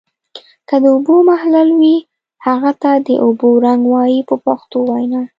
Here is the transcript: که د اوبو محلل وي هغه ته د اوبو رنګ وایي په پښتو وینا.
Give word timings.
که 0.67 0.75
د 0.83 0.85
اوبو 0.95 1.15
محلل 1.29 1.69
وي 1.79 1.97
هغه 2.45 2.71
ته 2.81 2.91
د 3.07 3.09
اوبو 3.25 3.49
رنګ 3.65 3.81
وایي 3.93 4.19
په 4.29 4.35
پښتو 4.45 4.77
وینا. 4.89 5.21